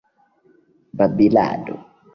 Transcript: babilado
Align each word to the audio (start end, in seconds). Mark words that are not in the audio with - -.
babilado 0.97 1.77